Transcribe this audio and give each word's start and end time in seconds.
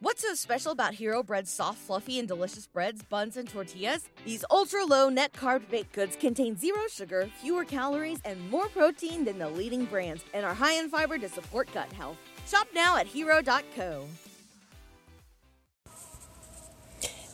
What's 0.00 0.22
so 0.22 0.32
special 0.34 0.70
about 0.70 0.94
Hero 0.94 1.24
Bread's 1.24 1.50
soft, 1.50 1.78
fluffy, 1.78 2.20
and 2.20 2.28
delicious 2.28 2.68
breads, 2.68 3.02
buns, 3.02 3.36
and 3.36 3.48
tortillas? 3.48 4.08
These 4.24 4.44
ultra 4.48 4.84
low 4.84 5.08
net 5.08 5.32
carb 5.32 5.68
baked 5.68 5.92
goods 5.92 6.14
contain 6.14 6.56
zero 6.56 6.82
sugar, 6.88 7.28
fewer 7.42 7.64
calories, 7.64 8.20
and 8.24 8.48
more 8.48 8.68
protein 8.68 9.24
than 9.24 9.40
the 9.40 9.48
leading 9.48 9.86
brands, 9.86 10.22
and 10.32 10.46
are 10.46 10.54
high 10.54 10.74
in 10.74 10.88
fiber 10.88 11.18
to 11.18 11.28
support 11.28 11.68
gut 11.74 11.92
health. 11.94 12.16
Shop 12.46 12.68
now 12.72 12.96
at 12.96 13.08
hero.co. 13.08 14.06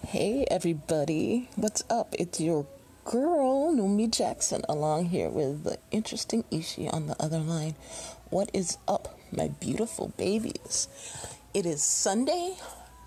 Hey 0.06 0.46
everybody, 0.50 1.50
what's 1.56 1.84
up? 1.90 2.14
It's 2.18 2.40
your 2.40 2.64
girl, 3.04 3.74
Nomy 3.74 4.10
Jackson, 4.10 4.62
along 4.70 5.10
here 5.10 5.28
with 5.28 5.64
the 5.64 5.76
interesting 5.90 6.44
Ishi 6.50 6.88
on 6.88 7.08
the 7.08 7.22
other 7.22 7.40
line. 7.40 7.74
What 8.30 8.48
is 8.54 8.78
up, 8.88 9.18
my 9.30 9.48
beautiful 9.48 10.14
babies? 10.16 10.88
It 11.54 11.66
is 11.66 11.84
Sunday, 11.84 12.56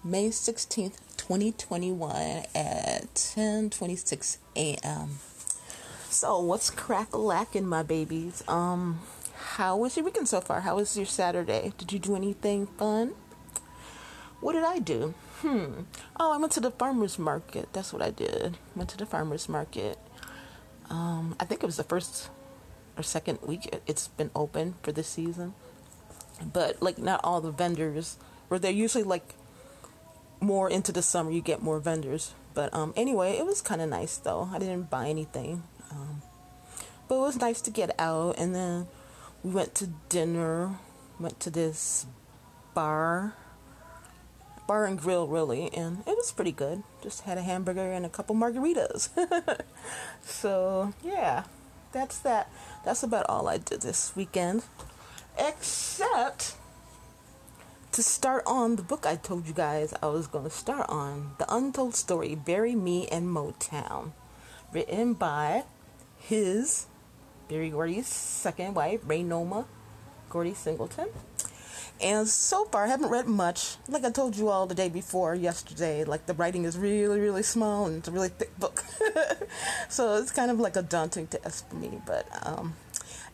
May 0.05 0.29
16th, 0.29 0.95
2021 1.17 2.45
at 2.55 3.13
10:26 3.13 4.37
a.m. 4.55 5.19
So, 6.09 6.39
what's 6.39 6.69
crack-a-lacking, 6.69 7.67
my 7.67 7.83
babies? 7.83 8.45
Um, 8.47 9.01
how 9.35 9.75
was 9.75 9.97
your 9.97 10.05
weekend 10.05 10.29
so 10.29 10.39
far? 10.39 10.61
How 10.61 10.77
was 10.77 10.95
your 10.95 11.05
Saturday? 11.05 11.73
Did 11.77 11.91
you 11.91 11.99
do 11.99 12.15
anything 12.15 12.67
fun? 12.67 13.15
What 14.39 14.53
did 14.53 14.63
I 14.63 14.79
do? 14.79 15.13
Hmm. 15.41 15.81
Oh, 16.17 16.31
I 16.31 16.37
went 16.37 16.53
to 16.53 16.61
the 16.61 16.71
farmers 16.71 17.19
market. 17.19 17.67
That's 17.73 17.91
what 17.91 18.01
I 18.01 18.11
did. 18.11 18.57
Went 18.77 18.89
to 18.91 18.97
the 18.97 19.05
farmers 19.05 19.49
market. 19.49 19.99
Um, 20.89 21.35
I 21.37 21.43
think 21.43 21.63
it 21.63 21.65
was 21.65 21.75
the 21.75 21.83
first 21.83 22.29
or 22.95 23.03
second 23.03 23.39
week 23.41 23.67
it's 23.85 24.07
been 24.07 24.31
open 24.33 24.75
for 24.83 24.93
this 24.93 25.09
season. 25.09 25.53
But 26.41 26.81
like 26.81 26.97
not 26.97 27.19
all 27.25 27.41
the 27.41 27.51
vendors 27.51 28.15
where 28.47 28.59
they're 28.59 28.71
usually 28.71 29.03
like 29.03 29.35
more 30.39 30.69
into 30.69 30.91
the 30.91 31.01
summer 31.01 31.31
you 31.31 31.41
get 31.41 31.61
more 31.61 31.79
vendors. 31.79 32.33
But 32.53 32.73
um 32.73 32.93
anyway 32.95 33.37
it 33.37 33.45
was 33.45 33.61
kind 33.61 33.81
of 33.81 33.89
nice 33.89 34.17
though. 34.17 34.49
I 34.51 34.59
didn't 34.59 34.89
buy 34.89 35.07
anything 35.07 35.63
um 35.91 36.21
but 37.07 37.15
it 37.15 37.21
was 37.21 37.37
nice 37.37 37.61
to 37.61 37.71
get 37.71 37.95
out. 37.99 38.37
And 38.37 38.53
then 38.53 38.87
we 39.43 39.51
went 39.51 39.75
to 39.75 39.87
dinner 40.09 40.77
went 41.19 41.39
to 41.41 41.49
this 41.49 42.05
bar 42.73 43.33
bar 44.67 44.85
and 44.85 44.99
grill 44.99 45.27
really 45.27 45.73
and 45.73 45.99
it 46.05 46.15
was 46.15 46.31
pretty 46.31 46.51
good. 46.51 46.83
Just 47.01 47.21
had 47.21 47.37
a 47.37 47.41
hamburger 47.41 47.91
and 47.91 48.05
a 48.05 48.09
couple 48.09 48.35
margaritas. 48.35 49.09
So 50.23 50.93
yeah 51.03 51.43
that's 51.93 52.19
that. 52.19 52.51
That's 52.85 53.01
about 53.01 53.25
all 53.27 53.47
i 53.47 53.57
did 53.57 53.81
this 53.81 54.15
weekend 54.15 54.63
except 55.37 56.55
to 57.91 58.03
start 58.03 58.43
on 58.45 58.75
the 58.75 58.83
book 58.83 59.05
I 59.05 59.15
told 59.15 59.47
you 59.47 59.53
guys 59.53 59.93
I 60.01 60.07
was 60.07 60.27
going 60.27 60.43
to 60.43 60.49
start 60.49 60.87
on 60.89 61.31
The 61.37 61.53
Untold 61.53 61.95
Story 61.95 62.35
Berry, 62.35 62.75
Me, 62.75 63.07
and 63.07 63.27
Motown, 63.27 64.11
written 64.71 65.13
by 65.13 65.63
his 66.17 66.85
Berry 67.49 67.69
Gordy's 67.69 68.07
second 68.07 68.75
wife, 68.75 69.01
Raynoma 69.03 69.65
Gordy 70.29 70.53
Singleton. 70.53 71.07
And 71.99 72.27
so 72.27 72.65
far, 72.65 72.83
I 72.83 72.87
haven't 72.87 73.09
read 73.09 73.25
much. 73.25 73.77
Like 73.87 74.03
I 74.03 74.11
told 74.11 74.35
you 74.35 74.49
all 74.49 74.67
the 74.67 74.75
day 74.75 74.89
before, 74.89 75.33
yesterday, 75.33 76.03
like 76.03 76.27
the 76.27 76.35
writing 76.35 76.65
is 76.65 76.77
really, 76.77 77.19
really 77.19 77.41
small 77.41 77.87
and 77.87 77.97
it's 77.97 78.07
a 78.07 78.11
really 78.11 78.29
thick 78.29 78.57
book. 78.59 78.83
so 79.89 80.15
it's 80.17 80.31
kind 80.31 80.51
of 80.51 80.59
like 80.59 80.75
a 80.75 80.83
daunting 80.83 81.25
task 81.27 81.67
for 81.69 81.75
me. 81.75 81.99
But 82.05 82.27
um, 82.45 82.75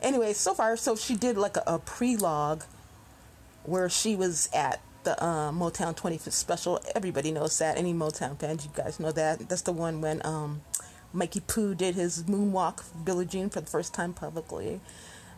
anyway, 0.01 0.31
so 0.31 0.53
far, 0.53 0.77
so 0.77 0.95
she 0.95 1.15
did 1.15 1.37
like 1.37 1.57
a, 1.57 1.63
a 1.67 1.79
prelogue 1.79 2.63
where 3.63 3.89
she 3.89 4.15
was 4.15 4.49
at 4.53 4.81
the 5.03 5.21
uh, 5.21 5.51
Motown 5.51 5.95
25th 5.95 6.31
special. 6.31 6.81
Everybody 6.95 7.31
knows 7.31 7.57
that. 7.59 7.77
Any 7.77 7.93
Motown 7.93 8.39
fans, 8.39 8.65
you 8.65 8.71
guys 8.75 8.99
know 8.99 9.11
that. 9.11 9.49
That's 9.49 9.61
the 9.61 9.71
one 9.71 10.01
when 10.01 10.25
um, 10.25 10.61
Mikey 11.11 11.41
Poo 11.41 11.75
did 11.75 11.95
his 11.95 12.23
moonwalk 12.23 12.83
Billie 13.03 13.25
Jean 13.25 13.49
for 13.49 13.61
the 13.61 13.67
first 13.67 13.93
time 13.93 14.13
publicly. 14.13 14.79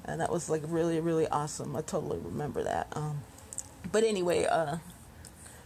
And 0.03 0.21
that 0.21 0.31
was 0.31 0.49
like 0.49 0.61
really, 0.65 0.99
really 0.99 1.27
awesome. 1.27 1.75
I 1.75 1.81
totally 1.81 2.19
remember 2.19 2.63
that. 2.63 2.87
Um, 2.93 3.21
but 3.91 4.03
anyway, 4.03 4.45
uh, 4.45 4.77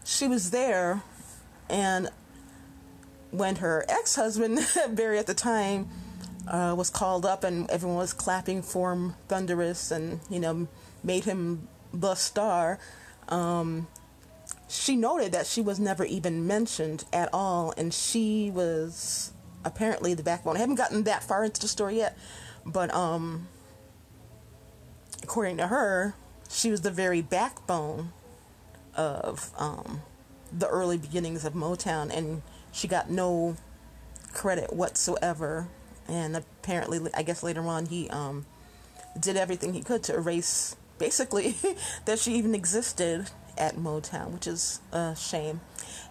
she 0.04 0.28
was 0.28 0.52
there, 0.52 1.04
and 1.70 2.10
when 3.32 3.58
her 3.58 3.86
ex 3.88 4.16
husband, 4.16 4.60
Berry 4.92 5.20
at 5.20 5.28
the 5.28 5.34
time, 5.34 5.90
uh, 6.48 6.74
was 6.76 6.90
called 6.90 7.26
up 7.26 7.44
and 7.44 7.70
everyone 7.70 7.98
was 7.98 8.14
clapping 8.14 8.62
for 8.62 8.92
him, 8.92 9.16
thunderous, 9.28 9.92
and 9.92 10.20
you 10.30 10.40
know, 10.40 10.68
made 11.04 11.26
him 11.26 11.68
the 11.94 12.16
star, 12.16 12.80
um, 13.28 13.88
she 14.68 14.96
noted 14.96 15.32
that 15.32 15.48
she 15.48 15.62
was 15.62 15.80
never 15.80 16.06
even 16.06 16.46
mentioned 16.46 17.06
at 17.12 17.30
all, 17.34 17.74
and 17.78 17.94
she 17.94 18.52
was 18.52 19.32
apparently 19.66 20.14
the 20.14 20.24
backbone. 20.24 20.56
I 20.56 20.60
haven't 20.60 20.76
gotten 20.76 21.04
that 21.04 21.24
far 21.24 21.44
into 21.44 21.60
the 21.60 21.68
story 21.68 21.98
yet, 21.98 22.18
but 22.66 22.94
um, 22.94 23.48
according 25.24 25.58
to 25.58 25.68
her, 25.68 26.14
she 26.50 26.72
was 26.72 26.82
the 26.82 26.92
very 26.92 27.22
backbone 27.22 28.12
of 28.96 29.52
um, 29.58 30.02
the 30.52 30.68
early 30.68 30.98
beginnings 30.98 31.46
of 31.46 31.54
Motown, 31.54 32.16
and 32.16 32.42
she 32.72 32.88
got 32.88 33.10
no 33.10 33.56
credit 34.34 34.74
whatsoever. 34.74 35.68
And 36.08 36.36
apparently, 36.36 37.00
I 37.14 37.22
guess 37.22 37.44
later 37.44 37.62
on, 37.62 37.86
he 37.86 38.10
um, 38.10 38.46
did 39.20 39.38
everything 39.38 39.74
he 39.74 39.82
could 39.82 40.04
to 40.04 40.16
erase 40.16 40.76
basically 41.00 41.56
that 42.06 42.20
she 42.20 42.34
even 42.36 42.54
existed 42.54 43.30
at 43.58 43.76
Motown, 43.76 44.32
which 44.32 44.48
is 44.48 44.80
a 44.92 45.16
shame. 45.16 45.62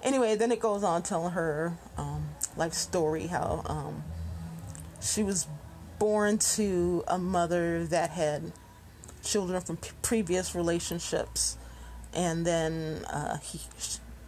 Anyway, 0.03 0.34
then 0.37 0.53
it 0.53 0.60
goes 0.60 0.82
on 0.82 1.03
telling 1.03 1.32
her 1.32 1.76
um, 1.97 2.28
life 2.56 2.72
story 2.72 3.28
how 3.28 3.62
um, 3.66 4.04
she 5.00 5.22
was 5.22 5.47
born 5.98 6.38
to 6.38 7.03
a 7.09 7.19
mother 7.19 7.84
that 7.87 8.10
had 8.10 8.53
children 9.25 9.60
from 9.60 9.77
p- 9.77 9.91
previous 10.03 10.54
relationships, 10.54 11.56
and 12.15 12.47
then 12.47 13.04
uh, 13.06 13.38
he, 13.38 13.60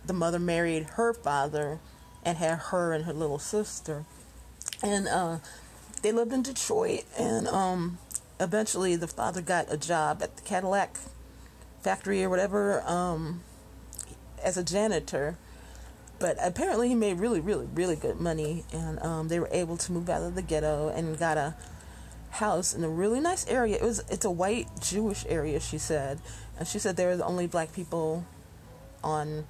the 0.05 0.13
mother 0.13 0.39
married 0.39 0.85
her 0.95 1.13
father 1.15 1.79
and 2.25 2.39
had 2.39 2.59
her 2.59 2.93
and 2.93 3.05
her 3.05 3.13
little 3.13 3.39
sister, 3.39 4.05
and 4.83 5.07
uh, 5.07 5.39
they 6.03 6.11
lived 6.11 6.33
in 6.33 6.43
Detroit, 6.43 7.05
and 7.19 7.47
um, 7.49 7.99
eventually 8.41 8.97
the 8.97 9.07
father 9.07 9.43
got 9.43 9.73
a 9.73 9.77
job 9.77 10.23
at 10.23 10.37
the 10.37 10.43
Cadillac 10.43 10.99
factory 11.83 12.25
or 12.25 12.31
whatever 12.31 12.83
um, 12.87 13.43
as 14.43 14.57
a 14.57 14.65
janitor. 14.65 15.37
But 16.19 16.37
apparently 16.43 16.89
he 16.89 16.95
made 16.95 17.19
really, 17.19 17.41
really, 17.41 17.67
really 17.73 17.97
good 17.97 18.21
money, 18.21 18.65
and 18.73 19.01
um, 19.01 19.29
they 19.29 19.41
were 19.41 19.49
able 19.53 19.79
to 19.79 19.93
move 19.93 20.11
out 20.11 20.23
of 20.23 20.35
the 20.35 20.43
ghetto 20.43 20.89
and 20.89 21.19
got 21.19 21.39
a 21.39 21.55
house 22.31 22.75
in 22.75 22.85
a 22.85 22.89
really 22.89 23.21
nice 23.21 23.47
area. 23.49 23.77
It 23.77 23.83
was 23.83 24.05
it's 24.11 24.25
a 24.25 24.31
white 24.31 24.69
Jewish 24.81 25.25
area, 25.29 25.61
she 25.61 25.79
said, 25.79 26.21
and 26.59 26.69
she 26.69 26.79
said 26.79 26.97
there 26.97 27.09
were 27.09 27.17
the 27.17 27.25
only 27.25 27.47
black 27.47 27.73
people 27.73 28.27
on, 29.03 29.47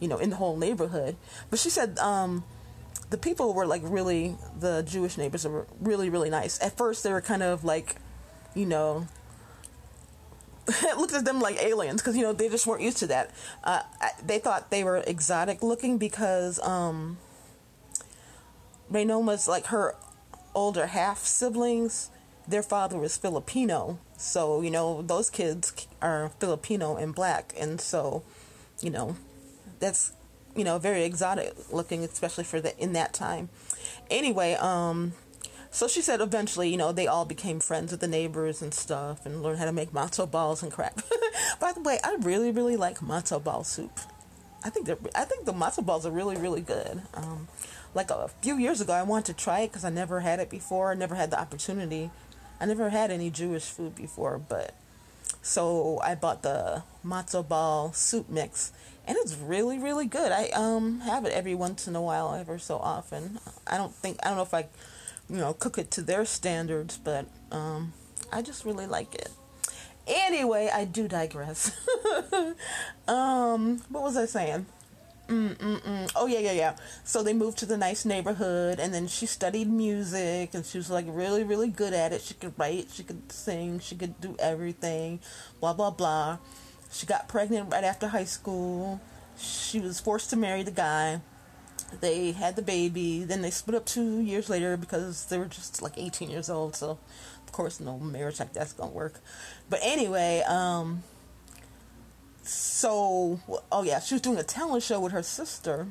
you 0.00 0.08
know, 0.08 0.16
in 0.16 0.30
the 0.30 0.36
whole 0.36 0.56
neighborhood. 0.56 1.16
But 1.50 1.58
she 1.58 1.68
said 1.68 1.98
um, 1.98 2.44
the 3.10 3.18
people 3.18 3.54
were 3.54 3.66
like 3.66 3.82
really 3.84 4.36
the 4.58 4.82
Jewish 4.82 5.16
neighbors 5.16 5.46
were 5.46 5.66
really 5.80 6.10
really 6.10 6.30
nice. 6.30 6.60
At 6.62 6.76
first 6.76 7.04
they 7.04 7.12
were 7.12 7.20
kind 7.20 7.42
of 7.42 7.64
like, 7.64 7.96
you 8.54 8.66
know, 8.66 9.06
looked 10.98 11.14
at 11.14 11.24
them 11.24 11.40
like 11.40 11.62
aliens 11.62 12.02
because 12.02 12.16
you 12.16 12.22
know 12.22 12.32
they 12.32 12.48
just 12.48 12.66
weren't 12.66 12.82
used 12.82 12.98
to 12.98 13.06
that. 13.06 13.30
Uh, 13.62 13.82
they 14.24 14.38
thought 14.38 14.70
they 14.70 14.82
were 14.82 14.98
exotic 15.06 15.62
looking 15.62 15.98
because 15.98 16.58
um, 16.60 17.18
was 18.90 19.48
like 19.48 19.66
her 19.66 19.94
older 20.54 20.86
half 20.86 21.18
siblings. 21.18 22.10
Their 22.48 22.62
father 22.62 22.98
was 22.98 23.16
Filipino, 23.16 23.98
so 24.16 24.60
you 24.60 24.70
know 24.70 25.02
those 25.02 25.30
kids 25.30 25.72
are 26.00 26.30
Filipino 26.40 26.96
and 26.96 27.14
black, 27.14 27.52
and 27.58 27.80
so 27.80 28.22
you 28.80 28.90
know 28.90 29.16
that's 29.78 30.12
you 30.56 30.64
know, 30.64 30.78
very 30.78 31.04
exotic 31.04 31.54
looking, 31.72 32.02
especially 32.02 32.44
for 32.44 32.60
the 32.60 32.76
in 32.78 32.92
that 32.94 33.12
time. 33.12 33.48
Anyway, 34.10 34.54
um, 34.54 35.12
so 35.70 35.86
she 35.88 36.00
said 36.00 36.20
eventually, 36.20 36.70
you 36.70 36.76
know, 36.76 36.92
they 36.92 37.06
all 37.06 37.24
became 37.24 37.60
friends 37.60 37.90
with 37.90 38.00
the 38.00 38.08
neighbors 38.08 38.62
and 38.62 38.72
stuff, 38.72 39.26
and 39.26 39.42
learned 39.42 39.58
how 39.58 39.66
to 39.66 39.72
make 39.72 39.92
matzo 39.92 40.30
balls 40.30 40.62
and 40.62 40.72
crap. 40.72 41.02
By 41.60 41.72
the 41.72 41.80
way, 41.80 41.98
I 42.02 42.16
really, 42.20 42.50
really 42.50 42.76
like 42.76 43.00
matzo 43.00 43.42
ball 43.42 43.64
soup. 43.64 44.00
I 44.64 44.70
think 44.70 44.86
they're, 44.86 44.98
I 45.14 45.24
think 45.24 45.44
the 45.44 45.52
matzo 45.52 45.84
balls 45.84 46.06
are 46.06 46.10
really, 46.10 46.36
really 46.36 46.62
good. 46.62 47.02
Um, 47.14 47.48
like 47.94 48.10
a 48.10 48.28
few 48.42 48.56
years 48.56 48.80
ago, 48.80 48.92
I 48.92 49.02
wanted 49.02 49.26
to 49.26 49.32
try 49.34 49.60
it 49.60 49.68
because 49.68 49.84
I 49.84 49.90
never 49.90 50.20
had 50.20 50.40
it 50.40 50.50
before. 50.50 50.90
I 50.90 50.94
never 50.94 51.14
had 51.14 51.30
the 51.30 51.40
opportunity. 51.40 52.10
I 52.60 52.66
never 52.66 52.90
had 52.90 53.10
any 53.10 53.30
Jewish 53.30 53.64
food 53.64 53.94
before, 53.94 54.38
but 54.38 54.74
so 55.46 56.00
I 56.02 56.16
bought 56.16 56.42
the 56.42 56.82
matzo 57.04 57.46
ball 57.46 57.92
soup 57.92 58.28
mix, 58.28 58.72
and 59.06 59.16
it's 59.20 59.36
really 59.36 59.78
really 59.78 60.06
good. 60.06 60.32
I 60.32 60.48
um 60.48 61.00
have 61.00 61.24
it 61.24 61.32
every 61.32 61.54
once 61.54 61.86
in 61.86 61.94
a 61.94 62.02
while, 62.02 62.34
ever 62.34 62.58
so 62.58 62.78
often. 62.78 63.38
I 63.66 63.76
don't 63.76 63.94
think 63.94 64.18
I 64.22 64.28
don't 64.28 64.36
know 64.36 64.42
if 64.42 64.52
I, 64.52 64.66
you 65.30 65.36
know, 65.36 65.52
cook 65.52 65.78
it 65.78 65.90
to 65.92 66.02
their 66.02 66.24
standards, 66.24 66.98
but 66.98 67.26
um, 67.52 67.92
I 68.32 68.42
just 68.42 68.64
really 68.64 68.86
like 68.86 69.14
it. 69.14 69.30
Anyway, 70.08 70.68
I 70.72 70.84
do 70.84 71.06
digress. 71.06 71.70
um, 73.08 73.82
what 73.88 74.02
was 74.02 74.16
I 74.16 74.26
saying? 74.26 74.66
Mm-mm-mm. 75.28 76.10
Oh 76.14 76.26
yeah, 76.26 76.38
yeah, 76.38 76.52
yeah. 76.52 76.76
So 77.04 77.22
they 77.22 77.32
moved 77.32 77.58
to 77.58 77.66
the 77.66 77.76
nice 77.76 78.04
neighborhood, 78.04 78.78
and 78.78 78.94
then 78.94 79.08
she 79.08 79.26
studied 79.26 79.68
music, 79.68 80.54
and 80.54 80.64
she 80.64 80.78
was 80.78 80.88
like 80.90 81.04
really, 81.08 81.42
really 81.42 81.68
good 81.68 81.92
at 81.92 82.12
it. 82.12 82.22
She 82.22 82.34
could 82.34 82.54
write, 82.56 82.88
she 82.92 83.02
could 83.02 83.32
sing, 83.32 83.80
she 83.80 83.96
could 83.96 84.20
do 84.20 84.36
everything. 84.38 85.20
Blah 85.60 85.72
blah 85.72 85.90
blah. 85.90 86.38
She 86.92 87.06
got 87.06 87.28
pregnant 87.28 87.72
right 87.72 87.84
after 87.84 88.08
high 88.08 88.24
school. 88.24 89.00
She 89.38 89.80
was 89.80 90.00
forced 90.00 90.30
to 90.30 90.36
marry 90.36 90.62
the 90.62 90.70
guy. 90.70 91.20
They 92.00 92.32
had 92.32 92.56
the 92.56 92.62
baby. 92.62 93.24
Then 93.24 93.42
they 93.42 93.50
split 93.50 93.76
up 93.76 93.84
two 93.86 94.20
years 94.20 94.48
later 94.48 94.76
because 94.76 95.26
they 95.26 95.38
were 95.38 95.46
just 95.46 95.82
like 95.82 95.94
18 95.96 96.30
years 96.30 96.48
old. 96.48 96.76
So, 96.76 96.98
of 97.44 97.52
course, 97.52 97.80
no 97.80 97.98
marriage 97.98 98.38
like 98.38 98.52
that's 98.52 98.72
gonna 98.72 98.92
work. 98.92 99.20
But 99.68 99.80
anyway, 99.82 100.42
um, 100.46 101.02
so 102.48 103.40
oh 103.72 103.82
yeah, 103.82 104.00
she 104.00 104.14
was 104.14 104.22
doing 104.22 104.38
a 104.38 104.42
talent 104.42 104.82
show 104.82 105.00
with 105.00 105.12
her 105.12 105.22
sister, 105.22 105.88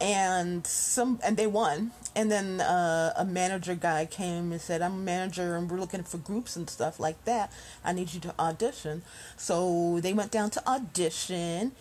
and 0.00 0.66
some 0.66 1.20
and 1.24 1.36
they 1.36 1.46
won. 1.46 1.92
And 2.16 2.30
then 2.30 2.60
uh, 2.60 3.12
a 3.16 3.24
manager 3.24 3.74
guy 3.74 4.06
came 4.06 4.52
and 4.52 4.60
said, 4.60 4.82
"I'm 4.82 4.94
a 4.94 4.98
manager, 4.98 5.56
and 5.56 5.70
we're 5.70 5.78
looking 5.78 6.02
for 6.02 6.18
groups 6.18 6.56
and 6.56 6.68
stuff 6.68 6.98
like 6.98 7.24
that. 7.24 7.52
I 7.84 7.92
need 7.92 8.12
you 8.14 8.20
to 8.20 8.34
audition." 8.38 9.02
So 9.36 10.00
they 10.00 10.12
went 10.12 10.30
down 10.30 10.50
to 10.50 10.68
audition, 10.68 11.72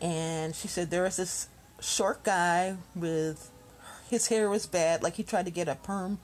and 0.00 0.54
she 0.54 0.68
said 0.68 0.90
there 0.90 1.04
was 1.04 1.16
this 1.16 1.48
short 1.80 2.24
guy 2.24 2.76
with 2.94 3.50
his 4.10 4.28
hair 4.28 4.48
was 4.48 4.66
bad, 4.66 5.02
like 5.02 5.14
he 5.14 5.22
tried 5.22 5.44
to 5.44 5.50
get 5.50 5.68
a 5.68 5.74
perm, 5.74 6.18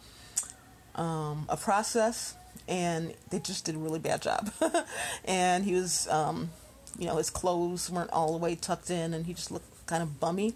um, 0.95 1.47
a 1.49 1.57
process, 1.57 2.35
and 2.67 3.15
they 3.31 3.39
just 3.39 3.65
did 3.65 3.75
a 3.75 3.79
really 3.79 3.99
bad 3.99 4.23
job. 4.23 4.51
and 5.25 5.65
he 5.65 5.75
was 5.75 6.09
um, 6.09 6.51
you 6.99 7.07
know, 7.07 7.17
his 7.17 7.31
clothes 7.31 7.91
weren't 7.91 8.11
all 8.11 8.33
the 8.33 8.39
way 8.39 8.55
tucked 8.55 8.91
in 8.91 9.15
and 9.15 9.27
he 9.27 9.35
just 9.35 9.51
looked 9.51 9.87
kind 9.87 10.03
of 10.03 10.21
bummy. 10.21 10.55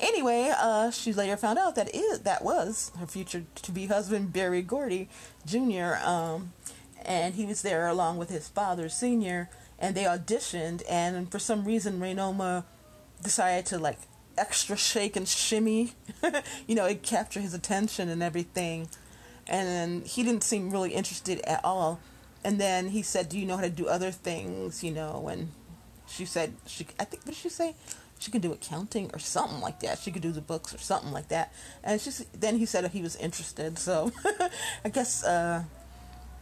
Anyway, 0.00 0.52
uh, 0.56 0.90
she 0.90 1.12
later 1.12 1.36
found 1.36 1.58
out 1.58 1.74
that 1.74 1.90
it 1.92 2.24
that 2.24 2.44
was 2.44 2.92
her 2.98 3.06
future 3.06 3.44
to 3.56 3.72
be 3.72 3.86
husband 3.86 4.32
Berry 4.32 4.62
Gordy 4.62 5.08
Jr. 5.44 5.94
Um, 6.04 6.52
and 7.04 7.34
he 7.34 7.46
was 7.46 7.62
there 7.62 7.88
along 7.88 8.18
with 8.18 8.30
his 8.30 8.48
father 8.48 8.88
Senior, 8.88 9.50
and 9.78 9.94
they 9.94 10.04
auditioned. 10.04 10.82
And 10.88 11.30
for 11.30 11.38
some 11.38 11.64
reason, 11.64 12.00
Raynoma 12.00 12.64
decided 13.22 13.66
to 13.66 13.78
like 13.78 13.98
extra 14.36 14.76
shake 14.76 15.16
and 15.16 15.26
shimmy, 15.26 15.94
you 16.66 16.74
know, 16.74 16.86
it 16.86 17.02
captured 17.02 17.40
his 17.40 17.54
attention 17.54 18.08
and 18.08 18.22
everything. 18.22 18.88
And 19.48 20.06
he 20.06 20.22
didn't 20.22 20.44
seem 20.44 20.70
really 20.70 20.92
interested 20.92 21.40
at 21.40 21.64
all. 21.64 22.00
And 22.44 22.60
then 22.60 22.88
he 22.88 23.02
said, 23.02 23.28
"Do 23.28 23.38
you 23.38 23.46
know 23.46 23.56
how 23.56 23.62
to 23.62 23.70
do 23.70 23.88
other 23.88 24.12
things?" 24.12 24.84
You 24.84 24.92
know, 24.92 25.28
and 25.28 25.50
she 26.08 26.24
said 26.24 26.54
she 26.66 26.86
I 26.98 27.04
think 27.04 27.24
what 27.24 27.34
did 27.34 27.36
she 27.36 27.48
say? 27.48 27.74
She 28.18 28.30
could 28.30 28.42
do 28.42 28.52
accounting 28.52 29.10
or 29.12 29.18
something 29.18 29.60
like 29.60 29.80
that. 29.80 29.98
She 29.98 30.10
could 30.10 30.22
do 30.22 30.32
the 30.32 30.40
books 30.40 30.74
or 30.74 30.78
something 30.78 31.12
like 31.12 31.28
that. 31.28 31.52
And 31.84 32.00
she 32.00 32.10
then 32.32 32.58
he 32.58 32.66
said 32.66 32.88
he 32.90 33.02
was 33.02 33.16
interested. 33.16 33.78
So 33.78 34.12
I 34.84 34.88
guess 34.88 35.22
uh, 35.24 35.64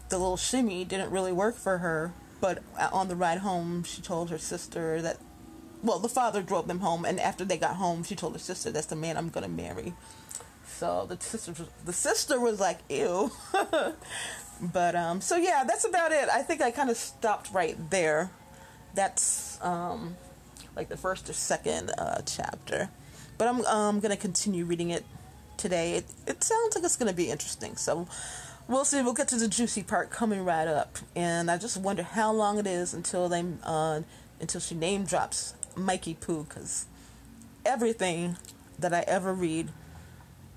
the 0.09 0.19
little 0.19 0.39
shimmy 0.39 0.85
didn't 0.85 1.11
really 1.11 1.33
work 1.33 1.57
for 1.57 1.79
her. 1.79 2.13
But 2.41 2.63
on 2.93 3.09
the 3.09 3.17
ride 3.17 3.39
home, 3.39 3.83
she 3.85 4.03
told 4.03 4.31
her 4.31 4.39
sister 4.39 5.01
that 5.03 5.19
well, 5.83 5.99
the 5.99 6.09
father 6.09 6.43
drove 6.43 6.69
them 6.69 6.81
home, 6.81 7.05
and 7.05 7.21
after 7.21 7.45
they 7.45 7.59
got 7.59 7.77
home, 7.77 8.03
she 8.03 8.17
told 8.17 8.33
her 8.33 8.39
sister, 8.39 8.71
"That's 8.71 8.87
the 8.87 8.97
man 8.97 9.17
I'm 9.17 9.29
gonna 9.29 9.49
marry." 9.49 9.95
So 10.79 11.07
the 11.09 11.19
sister, 11.21 11.55
the 11.85 11.93
sister 11.93 12.41
was 12.41 12.61
like, 12.61 12.79
"Ew." 12.89 13.31
but 14.61 14.95
um, 14.97 15.21
so 15.21 15.37
yeah, 15.37 15.65
that's 15.65 15.85
about 15.85 16.13
it. 16.13 16.29
I 16.29 16.43
think 16.43 16.61
I 16.61 16.71
kind 16.71 16.91
of 16.91 16.97
stopped 16.97 17.53
right 17.53 17.77
there 17.91 18.31
that's 18.96 19.62
um, 19.62 20.16
like 20.75 20.88
the 20.88 20.96
first 20.96 21.31
or 21.31 21.32
second 21.32 21.90
uh, 21.98 22.22
chapter. 22.26 22.90
But 23.38 23.48
I'm 23.48 23.64
um, 23.66 24.00
going 24.00 24.10
to 24.10 24.20
continue 24.20 24.64
reading 24.64 24.90
it 24.90 25.04
today. 25.56 25.94
It, 25.94 26.06
it 26.26 26.43
sounds 26.43 26.75
like 26.75 26.84
it's 26.84 26.96
going 26.96 27.10
to 27.10 27.16
be 27.16 27.31
interesting. 27.31 27.76
So 27.76 28.08
we'll 28.66 28.84
see. 28.84 29.02
We'll 29.02 29.12
get 29.12 29.28
to 29.28 29.37
the 29.37 29.48
juicy 29.48 29.82
part 29.82 30.10
coming 30.10 30.44
right 30.44 30.66
up. 30.66 30.98
And 31.14 31.50
I 31.50 31.58
just 31.58 31.76
wonder 31.76 32.02
how 32.02 32.32
long 32.32 32.58
it 32.58 32.66
is 32.66 32.94
until 32.94 33.28
they 33.28 33.44
uh, 33.62 34.00
until 34.40 34.60
she 34.60 34.75
name 34.75 35.04
drops 35.04 35.54
Mikey 35.76 36.14
Poo 36.14 36.44
because 36.44 36.87
everything 37.64 38.37
that 38.78 38.93
I 38.93 39.04
ever 39.06 39.32
read 39.32 39.69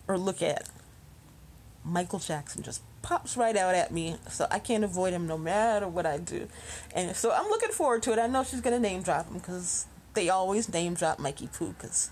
or 0.08 0.18
look 0.18 0.42
at, 0.42 0.70
Michael 1.84 2.20
Jackson 2.20 2.64
just 2.64 2.82
pops 3.02 3.38
right 3.38 3.56
out 3.56 3.76
at 3.76 3.92
me, 3.92 4.18
so 4.30 4.48
I 4.52 4.60
can't 4.60 4.84
avoid 4.84 5.14
him 5.14 5.28
no 5.28 5.38
matter 5.38 5.88
what 5.88 6.06
I 6.06 6.18
do. 6.18 6.48
And 6.94 7.16
so 7.16 7.32
I'm 7.32 7.50
looking 7.50 7.72
forward 7.72 8.04
to 8.04 8.14
it. 8.14 8.20
I 8.20 8.28
know 8.28 8.44
she's 8.44 8.62
gonna 8.62 8.80
name 8.80 9.02
drop 9.02 9.28
him 9.28 9.40
because 9.40 9.88
they 10.14 10.30
always 10.30 10.72
name 10.72 10.94
drop 10.94 11.20
Mikey 11.20 11.48
Poo 11.48 11.74
because 11.74 12.12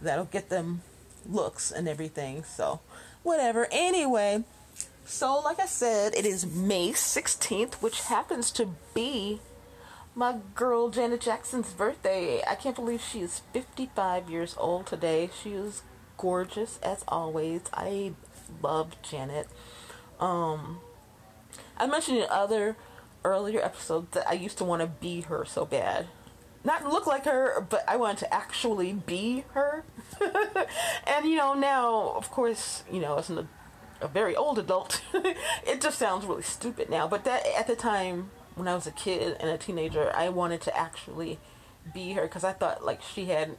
that'll 0.00 0.24
get 0.26 0.48
them 0.48 0.82
looks 1.28 1.70
and 1.70 1.88
everything. 1.88 2.44
So 2.44 2.80
whatever. 3.22 3.68
Anyway, 3.70 4.44
so 5.04 5.40
like 5.40 5.60
I 5.60 5.66
said, 5.66 6.14
it 6.14 6.24
is 6.24 6.46
May 6.46 6.90
16th, 6.90 7.74
which 7.74 8.02
happens 8.02 8.50
to 8.52 8.74
be 8.94 9.40
my 10.14 10.36
girl 10.54 10.90
Janet 10.90 11.20
Jackson's 11.20 11.72
birthday. 11.72 12.42
I 12.48 12.54
can't 12.54 12.76
believe 12.76 13.00
she 13.00 13.20
is 13.20 13.42
55 13.52 14.28
years 14.28 14.54
old 14.58 14.86
today. 14.86 15.30
She 15.42 15.52
is 15.52 15.82
gorgeous 16.16 16.78
as 16.82 17.04
always. 17.08 17.62
I 17.72 18.12
love 18.62 19.00
Janet. 19.02 19.48
Um, 20.20 20.80
I 21.76 21.86
mentioned 21.86 22.18
in 22.18 22.26
other 22.30 22.76
earlier 23.24 23.60
episodes 23.62 24.08
that 24.12 24.28
I 24.28 24.32
used 24.32 24.58
to 24.58 24.64
want 24.64 24.82
to 24.82 24.88
be 24.88 25.22
her 25.22 25.44
so 25.44 25.64
bad. 25.64 26.06
Not 26.64 26.86
look 26.86 27.06
like 27.06 27.24
her, 27.24 27.66
but 27.68 27.84
I 27.88 27.96
wanted 27.96 28.18
to 28.18 28.34
actually 28.34 28.92
be 28.92 29.44
her. 29.52 29.84
and 31.06 31.26
you 31.26 31.36
know, 31.36 31.54
now, 31.54 32.12
of 32.16 32.30
course, 32.30 32.84
you 32.90 33.00
know, 33.00 33.18
as 33.18 33.30
an, 33.30 33.48
a 34.00 34.08
very 34.08 34.36
old 34.36 34.58
adult, 34.58 35.02
it 35.14 35.80
just 35.80 35.98
sounds 35.98 36.24
really 36.24 36.42
stupid 36.42 36.88
now. 36.88 37.08
But 37.08 37.24
that 37.24 37.44
at 37.58 37.66
the 37.66 37.74
time 37.74 38.30
when 38.54 38.68
I 38.68 38.74
was 38.74 38.86
a 38.86 38.92
kid 38.92 39.36
and 39.40 39.50
a 39.50 39.58
teenager, 39.58 40.12
I 40.14 40.28
wanted 40.28 40.60
to 40.62 40.76
actually 40.76 41.38
be 41.92 42.12
her 42.12 42.22
because 42.22 42.44
I 42.44 42.52
thought 42.52 42.84
like 42.84 43.00
she 43.02 43.26
had 43.26 43.56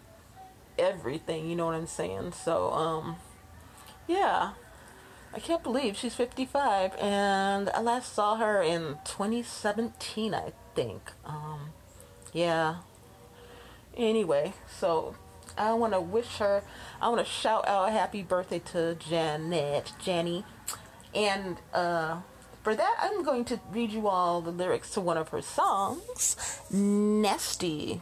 everything. 0.78 1.50
You 1.50 1.56
know 1.56 1.66
what 1.66 1.76
I'm 1.76 1.88
saying? 1.88 2.32
So, 2.32 2.72
um, 2.72 3.18
yeah. 4.08 4.52
I 5.36 5.40
can't 5.40 5.64
believe 5.64 5.98
she's 5.98 6.14
55, 6.14 6.96
and 7.00 7.70
I 7.72 7.82
last 7.82 8.14
saw 8.14 8.36
her 8.36 8.62
in 8.62 8.98
2017, 9.04 10.34
I 10.34 10.54
think. 10.76 11.12
Um, 11.26 11.72
yeah. 12.32 12.78
Anyway, 13.98 14.54
so 14.68 15.16
I 15.58 15.74
want 15.74 15.94
to 15.94 16.02
wish 16.02 16.38
her, 16.38 16.64
I 17.02 17.10
want 17.10 17.26
to 17.26 17.32
shout 17.32 17.68
out 17.68 17.90
a 17.90 17.92
happy 17.92 18.22
birthday 18.22 18.60
to 18.74 18.96
Janet, 18.96 19.94
Jenny, 20.00 20.46
and 21.16 21.58
uh, 21.74 22.22
for 22.62 22.76
that, 22.76 22.98
I'm 23.00 23.24
going 23.24 23.44
to 23.46 23.60
read 23.72 23.92
you 23.92 24.08
all 24.08 24.40
the 24.40 24.52
lyrics 24.52 24.92
to 24.92 25.02
one 25.02 25.18
of 25.18 25.30
her 25.30 25.42
songs, 25.42 26.60
Nasty. 26.72 28.02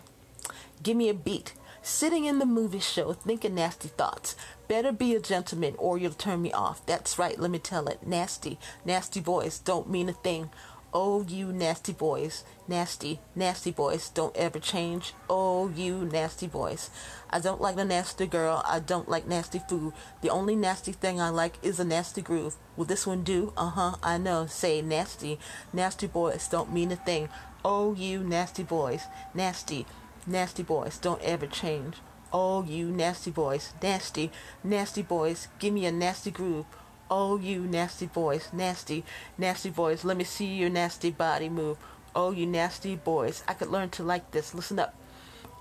Give 0.84 0.98
me 0.98 1.10
a 1.10 1.13
beat. 1.13 1.53
Sitting 1.84 2.26
in 2.26 2.38
the 2.38 2.46
movie 2.46 2.80
show, 2.80 3.12
thinking 3.14 3.56
nasty 3.56 3.88
thoughts. 3.88 4.36
Better 4.68 4.92
be 4.92 5.16
a 5.16 5.20
gentleman 5.20 5.74
or 5.80 5.98
you'll 5.98 6.14
turn 6.14 6.42
me 6.44 6.52
off. 6.52 6.86
That's 6.86 7.18
right, 7.18 7.40
let 7.40 7.50
me 7.50 7.58
tell 7.58 7.88
it. 7.88 8.06
Nasty, 8.06 8.60
nasty 8.86 9.20
boys 9.20 9.58
don't 9.58 9.90
mean 9.90 10.08
a 10.08 10.14
thing. 10.14 10.52
Oh, 10.94 11.24
you 11.28 11.52
nasty 11.52 11.92
boys. 11.92 12.44
Nasty, 12.68 13.20
nasty 13.34 13.72
boys 13.72 14.10
don't 14.10 14.36
ever 14.36 14.60
change. 14.60 15.14
Oh, 15.28 15.70
you 15.70 16.08
nasty 16.12 16.46
boys. 16.46 16.92
I 17.32 17.40
don't 17.40 17.62
like 17.62 17.78
a 17.78 17.86
nasty 17.86 18.28
girl. 18.28 18.62
I 18.68 18.80
don't 18.80 19.10
like 19.10 19.26
nasty 19.26 19.60
food. 19.68 19.94
The 20.22 20.30
only 20.30 20.56
nasty 20.56 20.92
thing 20.92 21.20
I 21.20 21.30
like 21.30 21.56
is 21.64 21.80
a 21.80 21.86
nasty 21.86 22.22
groove. 22.22 22.58
Will 22.76 22.86
this 22.86 23.08
one 23.08 23.24
do? 23.24 23.54
Uh 23.58 23.70
huh, 23.70 23.96
I 24.04 24.20
know. 24.20 24.46
Say 24.46 24.82
nasty. 24.84 25.40
Nasty 25.74 26.08
boys 26.08 26.48
don't 26.48 26.74
mean 26.74 26.92
a 26.92 26.96
thing. 26.96 27.30
Oh, 27.64 27.96
you 27.96 28.20
nasty 28.20 28.64
boys. 28.64 29.04
Nasty, 29.34 29.86
nasty 30.28 30.63
boys 30.63 30.98
don't 30.98 31.22
ever 31.22 31.48
change. 31.48 31.98
Oh, 32.34 32.63
you 32.63 32.86
nasty 32.86 33.32
boys, 33.32 33.74
nasty, 33.82 34.32
nasty 34.63 35.01
boys, 35.01 35.50
give 35.60 35.74
me 35.74 35.86
a 35.86 35.92
nasty 35.92 36.32
groove. 36.32 36.66
Oh, 37.10 37.38
you 37.38 37.62
nasty 37.62 38.06
boys, 38.06 38.48
nasty, 38.54 39.04
nasty 39.38 39.70
boys, 39.70 40.06
let 40.06 40.16
me 40.16 40.24
see 40.24 40.46
your 40.46 40.70
nasty 40.70 41.12
body 41.12 41.50
move. 41.50 41.78
Oh, 42.16 42.32
you 42.32 42.46
nasty 42.46 42.96
boys, 42.96 43.44
I 43.48 43.54
could 43.54 43.70
learn 43.70 43.90
to 43.92 44.04
like 44.04 44.32
this. 44.32 44.54
Listen 44.54 44.80
up. 44.80 44.96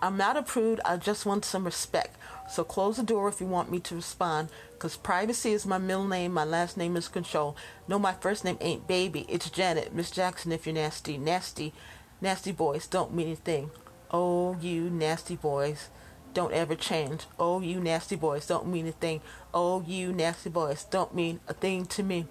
I'm 0.02 0.16
not 0.16 0.36
a 0.36 0.42
prude, 0.42 0.80
I 0.84 0.96
just 0.96 1.26
want 1.26 1.44
some 1.44 1.64
respect. 1.64 2.16
So 2.48 2.64
close 2.64 2.96
the 2.96 3.02
door 3.02 3.28
if 3.28 3.40
you 3.40 3.46
want 3.46 3.70
me 3.70 3.80
to 3.80 3.96
respond, 3.96 4.48
because 4.72 4.96
privacy 4.96 5.52
is 5.52 5.66
my 5.66 5.78
middle 5.78 6.06
name, 6.06 6.32
my 6.32 6.44
last 6.44 6.76
name 6.76 6.96
is 6.96 7.08
control. 7.08 7.56
No, 7.86 7.98
my 7.98 8.12
first 8.12 8.44
name 8.44 8.58
ain't 8.60 8.86
baby, 8.86 9.26
it's 9.28 9.50
Janet, 9.50 9.94
Miss 9.94 10.10
Jackson 10.10 10.52
if 10.52 10.66
you're 10.66 10.74
nasty. 10.74 11.18
Nasty, 11.18 11.72
nasty 12.20 12.52
boys 12.52 12.86
don't 12.86 13.12
mean 13.12 13.26
anything. 13.26 13.70
Oh, 14.12 14.56
you 14.60 14.90
nasty 14.90 15.36
boys 15.36 15.88
don't 16.34 16.52
ever 16.52 16.74
change. 16.74 17.26
Oh, 17.38 17.60
you 17.60 17.80
nasty 17.80 18.16
boys 18.16 18.46
don't 18.46 18.66
mean 18.66 18.86
a 18.86 18.92
thing. 18.92 19.20
Oh, 19.52 19.82
you 19.86 20.12
nasty 20.12 20.50
boys 20.50 20.84
don't 20.84 21.14
mean 21.14 21.40
a 21.48 21.54
thing 21.54 21.86
to 21.86 22.02
me. 22.02 22.26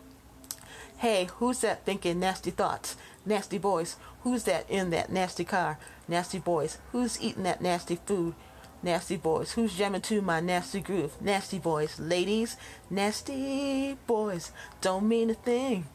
Hey, 0.97 1.29
who's 1.37 1.61
that 1.61 1.85
thinking 1.85 2.19
nasty 2.19 2.51
thoughts? 2.51 2.97
Nasty 3.25 3.57
boys. 3.57 3.95
Who's 4.23 4.43
that 4.43 4.69
in 4.69 4.89
that 4.89 5.09
nasty 5.11 5.45
car? 5.45 5.79
Nasty 6.07 6.39
boys. 6.39 6.77
Who's 6.91 7.21
eating 7.21 7.43
that 7.43 7.61
nasty 7.61 7.95
food? 7.95 8.35
Nasty 8.83 9.17
boys. 9.17 9.53
Who's 9.53 9.77
jamming 9.77 10.01
to 10.01 10.21
my 10.21 10.39
nasty 10.39 10.81
groove? 10.81 11.21
Nasty 11.21 11.59
boys. 11.59 11.99
Ladies, 11.99 12.57
nasty 12.89 13.97
boys. 14.07 14.51
Don't 14.81 15.07
mean 15.07 15.29
a 15.29 15.33
thing. 15.33 15.85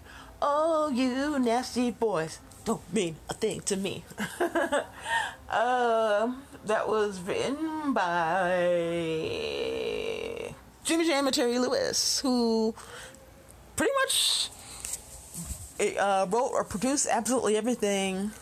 Oh, 0.41 0.91
you 0.91 1.39
nasty 1.39 1.91
boys. 1.91 2.41
Don't 2.65 2.93
mean 2.93 3.17
a 3.29 3.35
thing 3.35 3.61
to 3.63 3.77
me. 3.77 4.05
uh, 5.55 6.33
that 6.67 6.89
was 6.89 7.21
written 7.21 7.93
by 7.93 8.55
Jimmy 10.83 11.07
Jam 11.07 11.27
and 11.27 11.35
Terry 11.35 11.59
Lewis, 11.59 12.21
who 12.21 12.75
pretty 13.77 13.93
much 14.03 14.51
uh, 15.99 16.27
wrote 16.29 16.51
or 16.53 16.65
produced 16.65 17.07
absolutely 17.11 17.57
everything 17.57 18.33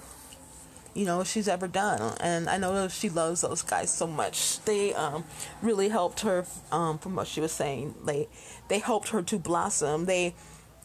you 0.94 1.04
know 1.04 1.24
she's 1.24 1.48
ever 1.48 1.66
done. 1.68 2.16
And 2.20 2.48
i 2.48 2.58
know 2.58 2.88
she 2.88 3.08
loves 3.08 3.42
those 3.42 3.62
guys 3.62 3.92
so 3.92 4.06
much. 4.06 4.62
They 4.64 4.94
um, 4.94 5.24
really 5.60 5.88
helped 5.88 6.20
her 6.20 6.46
um, 6.70 6.98
from 6.98 7.14
what 7.14 7.26
she 7.26 7.40
was 7.40 7.52
saying 7.52 7.94
they 8.04 8.28
they 8.68 8.78
helped 8.78 9.08
her 9.10 9.22
to 9.22 9.38
blossom. 9.38 10.06
They 10.06 10.34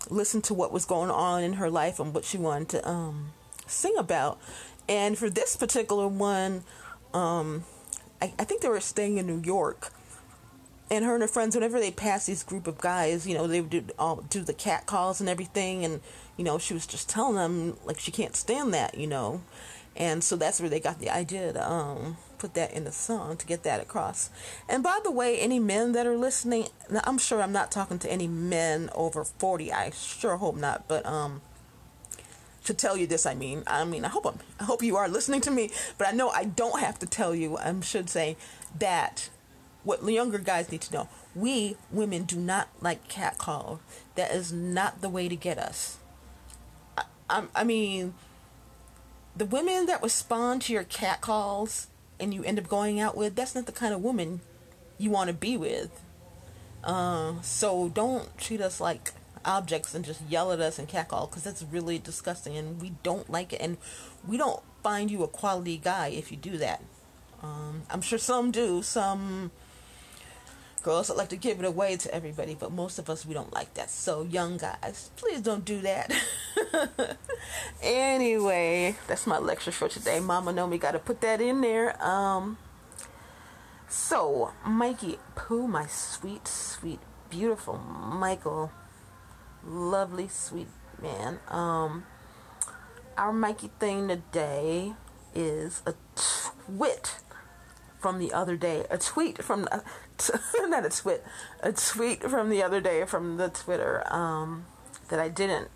listened 0.10 0.44
to 0.46 0.54
what 0.54 0.72
was 0.72 0.86
going 0.86 1.10
on 1.10 1.44
in 1.44 1.54
her 1.54 1.70
life 1.70 2.00
and 2.00 2.14
what 2.14 2.26
she 2.26 2.38
wanted 2.38 2.70
to 2.70 2.88
um, 2.88 3.34
sing 3.68 3.96
about. 3.98 4.40
And 4.90 5.18
for 5.18 5.30
this 5.30 5.56
particular 5.56 6.08
one 6.08 6.64
um, 7.14 7.64
I, 8.22 8.34
I 8.40 8.44
think 8.44 8.62
they 8.62 8.70
were 8.70 8.80
staying 8.80 9.18
in 9.18 9.28
new 9.28 9.42
york. 9.42 9.92
And 10.90 11.04
her 11.04 11.14
and 11.14 11.22
her 11.22 11.28
friends, 11.28 11.54
whenever 11.54 11.80
they 11.80 11.92
passed 11.92 12.28
these 12.28 12.44
group 12.44 12.66
of 12.66 12.78
guys, 12.78 13.28
you 13.28 13.36
know, 13.36 13.46
they 13.46 13.60
would 13.60 13.70
do 13.70 13.84
all 14.00 14.24
do 14.30 14.42
the 14.42 14.54
cat 14.54 14.86
calls 14.86 15.20
and 15.20 15.30
everything, 15.30 15.84
and 15.84 16.00
you 16.38 16.46
know, 16.46 16.58
she 16.58 16.74
was 16.74 16.88
just 16.88 17.10
telling 17.10 17.36
them 17.36 17.76
like 17.84 18.00
she 18.00 18.10
can't 18.10 18.38
stand 18.38 18.74
that, 18.74 18.98
you 18.98 19.06
know, 19.06 19.42
and 19.98 20.24
so 20.24 20.38
that's 20.38 20.62
where 20.62 20.70
they 20.70 20.80
got 20.80 21.00
the 21.00 21.10
idea 21.10 21.52
to 21.52 21.70
um, 21.70 22.16
put 22.38 22.54
that 22.54 22.72
in 22.72 22.86
the 22.86 22.94
song 22.94 23.36
to 23.36 23.46
get 23.46 23.64
that 23.64 23.82
across. 23.82 24.30
And 24.70 24.82
by 24.82 25.00
the 25.04 25.12
way, 25.12 25.38
any 25.38 25.60
men 25.60 25.92
that 25.92 26.08
are 26.08 26.16
listening, 26.16 26.68
I'm 27.04 27.18
sure 27.18 27.42
I'm 27.42 27.52
not 27.52 27.70
talking 27.70 28.00
to 28.00 28.10
any 28.10 28.28
men 28.30 28.90
over 28.96 29.26
40. 29.26 29.74
I 29.74 29.90
sure 29.90 30.38
hope 30.38 30.56
not, 30.56 30.88
but 30.88 31.06
um, 31.06 31.42
to 32.68 32.74
tell 32.74 32.96
you 32.96 33.08
this, 33.08 33.26
I 33.26 33.34
mean, 33.34 33.64
I 33.66 33.84
mean, 33.84 34.06
I 34.06 34.10
hope 34.10 34.26
I'm, 34.26 34.40
I 34.60 34.66
hope 34.66 34.84
you 34.84 34.96
are 34.98 35.10
listening 35.10 35.42
to 35.42 35.52
me, 35.52 35.72
but 35.98 36.08
I 36.08 36.12
know 36.12 36.30
I 36.30 36.44
don't 36.44 36.80
have 36.80 37.00
to 37.00 37.06
tell 37.06 37.34
you. 37.34 37.58
I 37.58 37.74
should 37.82 38.10
say 38.10 38.38
that 38.78 39.30
what 39.84 40.04
younger 40.04 40.38
guys 40.38 40.72
need 40.72 40.82
to 40.82 40.94
know. 40.94 41.10
We 41.34 41.78
women 41.92 42.24
do 42.24 42.38
not 42.38 42.68
like 42.82 43.08
catcall. 43.08 43.80
That 44.16 44.32
is 44.32 44.52
not 44.52 45.02
the 45.02 45.10
way 45.10 45.30
to 45.30 45.36
get 45.36 45.58
us. 45.58 45.98
I, 46.98 47.04
I, 47.30 47.44
I 47.56 47.64
mean, 47.64 48.14
the 49.36 49.46
women 49.46 49.86
that 49.86 50.04
respond 50.04 50.64
to 50.64 50.74
your 50.74 50.84
catcalls 50.84 51.88
and 52.20 52.34
you 52.34 52.44
end 52.44 52.60
up 52.60 52.68
going 52.68 53.00
out 53.00 53.16
with, 53.16 53.36
that's 53.36 53.56
not 53.56 53.66
the 53.66 53.72
kind 53.72 53.94
of 53.94 54.02
woman 54.02 54.42
you 54.98 55.10
want 55.10 55.30
to 55.30 55.34
be 55.34 55.56
with. 55.56 56.02
Uh, 56.84 57.42
so 57.42 57.90
don't 57.90 58.38
treat 58.38 58.62
us 58.62 58.82
like 58.82 59.12
objects 59.48 59.96
and 59.96 60.06
just 60.06 60.22
yell 60.30 60.52
at 60.52 60.60
us 60.60 60.78
and 60.78 60.88
catcall 60.88 61.28
because 61.28 61.44
that's 61.44 61.64
really 61.64 61.98
disgusting 61.98 62.58
and 62.58 62.82
we 62.82 62.92
don't 63.02 63.30
like 63.30 63.54
it 63.54 63.62
and 63.62 63.78
we 64.28 64.38
don't 64.38 64.62
find 64.84 65.10
you 65.10 65.24
a 65.24 65.28
quality 65.28 65.78
guy 65.78 66.10
if 66.10 66.32
you 66.32 66.38
do 66.38 66.58
that. 66.58 66.84
Um, 67.42 67.84
I'm 67.90 68.02
sure 68.02 68.20
some 68.20 68.52
do. 68.52 68.82
Some 68.82 69.52
girls 70.84 71.08
that 71.08 71.18
like 71.18 71.30
to 71.30 71.36
give 71.36 71.60
it 71.60 71.66
away 71.66 71.98
to 71.98 72.14
everybody, 72.14 72.56
but 72.56 72.72
most 72.72 73.00
of 73.00 73.10
us 73.10 73.26
we 73.26 73.34
don't 73.34 73.54
like 73.54 73.74
that. 73.74 73.90
So 73.90 74.24
young 74.24 74.58
guys, 74.58 75.12
please 75.16 75.42
don't 75.42 75.66
do 75.66 75.82
that. 75.82 76.14
anyway, 77.82 78.96
that's 79.08 79.28
my 79.28 79.38
lecture 79.38 79.72
for 79.72 79.90
today. 79.90 80.20
Mama 80.20 80.54
know 80.54 80.68
me 80.68 80.78
gotta 80.78 81.00
put 81.00 81.22
that 81.22 81.42
in 81.42 81.62
there. 81.62 82.02
Um 82.04 82.58
so 83.90 84.52
Mikey 84.66 85.20
Pooh, 85.36 85.68
my 85.68 85.88
sweet, 85.88 86.48
sweet, 86.48 87.00
beautiful 87.30 87.78
Michael, 87.78 88.72
lovely, 89.68 90.28
sweet 90.28 90.68
man. 91.02 91.40
Um 91.50 92.06
our 93.18 93.34
Mikey 93.34 93.72
thing 93.80 94.08
today 94.08 94.94
is 95.34 95.82
a 95.86 95.96
twit 96.16 97.16
from 98.00 98.20
the 98.20 98.32
other 98.32 98.56
day, 98.56 98.86
a 98.90 98.98
tweet 98.98 99.44
from 99.44 99.64
the, 99.64 99.84
not 100.68 100.86
a 100.86 100.90
tweet, 100.90 101.22
a 101.62 101.72
tweet 101.72 102.24
from 102.24 102.50
the 102.50 102.62
other 102.62 102.80
day 102.80 103.06
from 103.06 103.38
the 103.38 103.50
Twitter 103.50 104.04
um, 104.14 104.66
that 105.10 105.20
I 105.20 105.30
didn't 105.30 105.70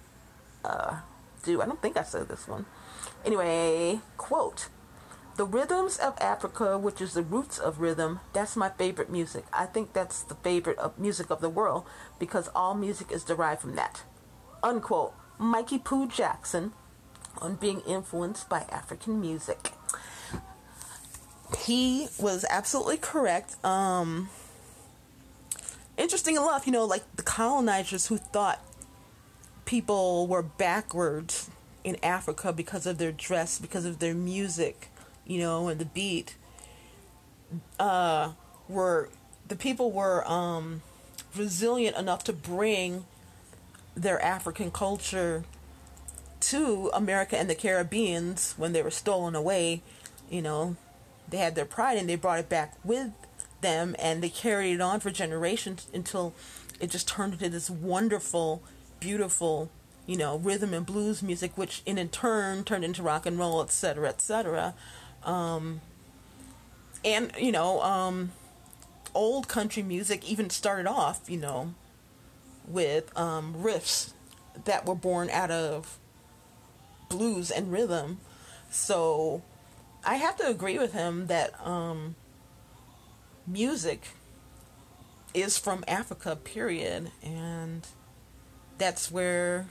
uh, 0.63 0.99
do. 1.43 1.61
I 1.61 1.65
don't 1.65 1.81
think 1.81 1.97
I 1.97 2.03
said 2.03 2.27
this 2.27 2.47
one. 2.47 2.65
Anyway, 3.25 3.99
quote. 4.17 4.69
The 5.41 5.47
rhythms 5.47 5.97
of 5.97 6.13
Africa, 6.21 6.77
which 6.77 7.01
is 7.01 7.15
the 7.15 7.23
roots 7.23 7.57
of 7.57 7.79
rhythm, 7.79 8.19
that's 8.31 8.55
my 8.55 8.69
favorite 8.69 9.09
music. 9.09 9.43
I 9.51 9.65
think 9.65 9.91
that's 9.91 10.21
the 10.21 10.35
favorite 10.35 10.77
of 10.77 10.99
music 10.99 11.31
of 11.31 11.41
the 11.41 11.49
world 11.49 11.83
because 12.19 12.47
all 12.53 12.75
music 12.75 13.11
is 13.11 13.23
derived 13.23 13.61
from 13.61 13.75
that. 13.75 14.03
Unquote. 14.61 15.15
Mikey 15.39 15.79
Pooh 15.79 16.07
Jackson 16.07 16.73
on 17.39 17.55
being 17.55 17.79
influenced 17.87 18.49
by 18.49 18.67
African 18.69 19.19
music 19.19 19.71
he 21.65 22.07
was 22.19 22.45
absolutely 22.47 22.97
correct. 22.97 23.55
Um, 23.65 24.29
interesting 25.97 26.35
enough, 26.35 26.67
you 26.67 26.71
know, 26.71 26.85
like 26.85 27.03
the 27.15 27.23
colonizers 27.23 28.05
who 28.05 28.17
thought 28.17 28.63
people 29.65 30.27
were 30.27 30.43
backwards 30.43 31.49
in 31.83 31.97
Africa 32.03 32.53
because 32.53 32.85
of 32.85 32.99
their 32.99 33.11
dress, 33.11 33.57
because 33.57 33.85
of 33.85 33.97
their 33.97 34.13
music, 34.13 34.90
you 35.25 35.39
know, 35.39 35.67
and 35.67 35.79
the 35.79 35.85
beat, 35.85 36.35
uh, 37.79 38.31
were 38.67 39.09
the 39.47 39.55
people 39.55 39.91
were 39.91 40.27
um, 40.29 40.81
resilient 41.35 41.97
enough 41.97 42.23
to 42.23 42.33
bring 42.33 43.05
their 43.95 44.21
African 44.21 44.71
culture 44.71 45.43
to 46.39 46.89
America 46.93 47.37
and 47.37 47.49
the 47.49 47.55
Caribbeans 47.55 48.55
when 48.57 48.73
they 48.73 48.81
were 48.81 48.91
stolen 48.91 49.35
away, 49.35 49.81
you 50.29 50.41
know, 50.41 50.75
they 51.29 51.37
had 51.37 51.55
their 51.55 51.65
pride 51.65 51.97
and 51.97 52.09
they 52.09 52.15
brought 52.15 52.39
it 52.39 52.49
back 52.49 52.73
with 52.83 53.11
them 53.61 53.95
and 53.99 54.23
they 54.23 54.29
carried 54.29 54.73
it 54.73 54.81
on 54.81 54.99
for 54.99 55.11
generations 55.11 55.87
until 55.93 56.33
it 56.79 56.89
just 56.89 57.07
turned 57.07 57.33
into 57.33 57.49
this 57.49 57.69
wonderful, 57.69 58.63
beautiful, 58.99 59.69
you 60.07 60.17
know, 60.17 60.37
rhythm 60.37 60.73
and 60.73 60.85
blues 60.85 61.21
music, 61.21 61.57
which 61.57 61.83
in 61.85 62.09
turn 62.09 62.63
turned 62.63 62.83
into 62.83 63.03
rock 63.03 63.25
and 63.25 63.37
roll, 63.37 63.61
etc., 63.61 64.09
etc. 64.09 64.73
Um, 65.23 65.81
and 67.03 67.31
you 67.39 67.51
know, 67.51 67.81
um, 67.81 68.31
old 69.13 69.47
country 69.47 69.83
music 69.83 70.29
even 70.29 70.49
started 70.49 70.87
off, 70.87 71.29
you 71.29 71.37
know, 71.37 71.73
with 72.67 73.15
um, 73.17 73.55
riffs 73.55 74.13
that 74.65 74.85
were 74.85 74.95
born 74.95 75.29
out 75.29 75.51
of 75.51 75.97
blues 77.09 77.51
and 77.51 77.71
rhythm. 77.71 78.19
So 78.69 79.43
I 80.03 80.15
have 80.15 80.37
to 80.37 80.47
agree 80.47 80.79
with 80.79 80.93
him 80.93 81.27
that 81.27 81.53
um, 81.65 82.15
music 83.45 84.07
is 85.33 85.57
from 85.57 85.83
Africa, 85.87 86.35
period, 86.35 87.11
and 87.23 87.87
that's 88.77 89.11
where 89.11 89.67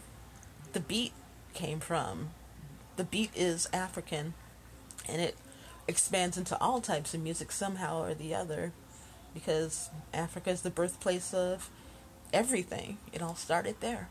the 0.72 0.80
beat 0.80 1.12
came 1.54 1.80
from. 1.80 2.30
The 2.96 3.04
beat 3.04 3.30
is 3.34 3.68
African, 3.72 4.34
and 5.08 5.20
it 5.20 5.36
expands 5.88 6.36
into 6.36 6.58
all 6.60 6.80
types 6.80 7.14
of 7.14 7.20
music 7.20 7.52
somehow 7.52 8.02
or 8.02 8.14
the 8.14 8.34
other, 8.34 8.72
because 9.34 9.90
Africa 10.12 10.50
is 10.50 10.62
the 10.62 10.70
birthplace 10.70 11.34
of 11.34 11.70
everything. 12.32 12.98
It 13.12 13.22
all 13.22 13.34
started 13.34 13.76
there. 13.80 14.08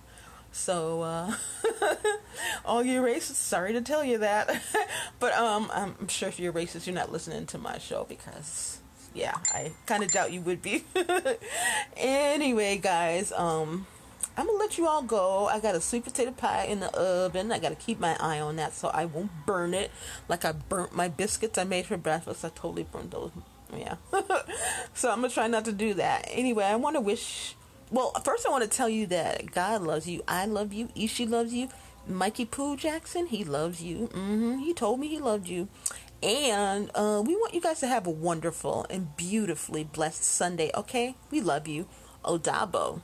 So, 0.51 1.01
uh, 1.03 1.33
all 2.65 2.83
you 2.83 3.01
racists, 3.01 3.35
sorry 3.35 3.73
to 3.73 3.81
tell 3.81 4.03
you 4.03 4.17
that, 4.19 4.61
but 5.19 5.33
um, 5.33 5.69
I'm 5.73 6.07
sure 6.07 6.29
if 6.29 6.39
you're 6.39 6.53
racist, 6.53 6.87
you're 6.87 6.95
not 6.95 7.11
listening 7.11 7.45
to 7.47 7.57
my 7.57 7.77
show 7.77 8.05
because, 8.09 8.79
yeah, 9.13 9.35
I 9.53 9.73
kind 9.85 10.03
of 10.03 10.11
doubt 10.11 10.31
you 10.31 10.41
would 10.41 10.61
be. 10.61 10.85
anyway, 11.97 12.77
guys, 12.77 13.31
um, 13.31 13.85
I'm 14.39 14.45
gonna 14.45 14.57
let 14.57 14.77
you 14.77 14.87
all 14.87 15.01
go. 15.01 15.47
I 15.47 15.59
got 15.59 15.75
a 15.75 15.81
sweet 15.81 16.05
potato 16.05 16.31
pie 16.31 16.63
in 16.63 16.79
the 16.79 16.89
oven. 16.97 17.51
I 17.51 17.59
gotta 17.59 17.75
keep 17.75 17.99
my 17.99 18.15
eye 18.21 18.39
on 18.39 18.55
that 18.55 18.73
so 18.73 18.87
I 18.87 19.03
won't 19.03 19.31
burn 19.45 19.73
it 19.73 19.91
like 20.29 20.45
I 20.45 20.53
burnt 20.53 20.95
my 20.95 21.09
biscuits 21.09 21.57
I 21.57 21.65
made 21.65 21.85
for 21.85 21.97
breakfast. 21.97 22.45
I 22.45 22.49
totally 22.49 22.83
burned 22.83 23.11
those. 23.11 23.31
Yeah. 23.75 23.95
so 24.93 25.11
I'm 25.11 25.17
gonna 25.17 25.29
try 25.29 25.47
not 25.47 25.65
to 25.65 25.73
do 25.73 25.93
that. 25.95 26.25
Anyway, 26.31 26.63
I 26.63 26.77
want 26.77 26.95
to 26.95 27.01
wish 27.01 27.55
well, 27.91 28.13
first 28.23 28.47
I 28.47 28.49
want 28.49 28.63
to 28.63 28.69
tell 28.69 28.87
you 28.87 29.07
that 29.07 29.51
God 29.51 29.81
loves 29.81 30.07
you. 30.07 30.23
I 30.25 30.45
love 30.45 30.71
you. 30.71 30.87
Ishi 30.95 31.25
loves 31.25 31.53
you. 31.53 31.67
Mikey 32.07 32.45
Pooh 32.45 32.77
Jackson, 32.77 33.25
he 33.27 33.43
loves 33.43 33.83
you. 33.83 34.07
Mm-hmm. 34.13 34.59
He 34.59 34.73
told 34.73 35.01
me 35.01 35.09
he 35.09 35.19
loved 35.19 35.49
you. 35.49 35.67
And 36.23 36.89
uh, 36.95 37.21
we 37.25 37.35
want 37.35 37.53
you 37.53 37.61
guys 37.61 37.81
to 37.81 37.87
have 37.87 38.07
a 38.07 38.11
wonderful 38.11 38.85
and 38.89 39.15
beautifully 39.17 39.83
blessed 39.83 40.23
Sunday, 40.23 40.71
okay? 40.75 41.15
We 41.29 41.41
love 41.41 41.67
you. 41.67 41.87
Odabo. 42.23 43.01